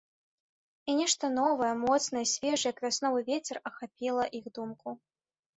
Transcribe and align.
І 0.93 0.95
нешта 0.99 1.25
новае, 1.33 1.69
моцнае, 1.83 2.25
свежае, 2.33 2.67
як 2.71 2.81
вясновы 2.89 3.19
вецер, 3.31 3.63
ахапіла 3.73 4.25
іх 4.41 4.45
думку. 4.61 4.99